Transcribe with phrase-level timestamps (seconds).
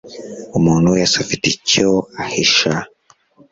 [0.57, 1.87] Umuntu wese afite icyo
[2.23, 2.71] ahisha